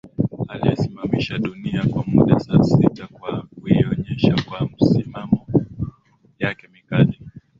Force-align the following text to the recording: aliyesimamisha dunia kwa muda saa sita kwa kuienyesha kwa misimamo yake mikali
aliyesimamisha 0.47 1.37
dunia 1.37 1.83
kwa 1.85 2.03
muda 2.07 2.39
saa 2.39 2.63
sita 2.63 3.07
kwa 3.07 3.41
kuienyesha 3.41 4.35
kwa 4.49 4.69
misimamo 4.69 5.47
yake 6.39 6.67
mikali 6.73 7.19